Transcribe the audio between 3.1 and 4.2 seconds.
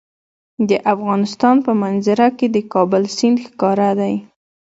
سیند ښکاره ده.